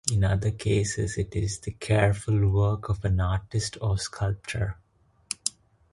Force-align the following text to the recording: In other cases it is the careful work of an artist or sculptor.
In 0.11 0.23
other 0.23 0.49
cases 0.49 1.19
it 1.19 1.35
is 1.35 1.59
the 1.59 1.73
careful 1.73 2.49
work 2.49 2.89
of 2.89 3.05
an 3.05 3.19
artist 3.19 3.77
or 3.81 3.99
sculptor. 3.99 4.77